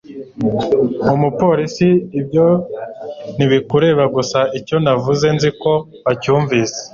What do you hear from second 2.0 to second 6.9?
ibyo ni ibikureba gusa icyo navuze nziko wacyumvise